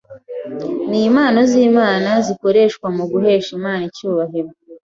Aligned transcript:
ni 0.89 0.99
impano 1.07 1.39
z’Imana 1.51 2.09
zikoreshwa 2.25 2.87
mu 2.97 3.03
guhesha 3.11 3.49
Imana 3.57 3.83
icyubahiro 3.89 4.49